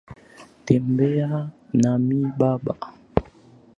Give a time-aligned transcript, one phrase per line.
[0.65, 1.31] Tembea
[1.81, 2.73] nami baba.